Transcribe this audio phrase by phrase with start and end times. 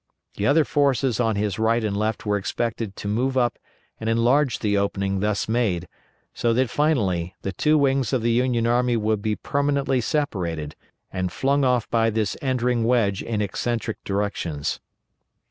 [0.19, 3.59] * The other forces on his right and left were expected to move up
[3.99, 5.87] and enlarge the opening thus made,
[6.33, 10.75] so that finally, the two wings of the Union Army would be permanently separated,
[11.13, 14.79] and flung off by this entering wedge in eccentric directions.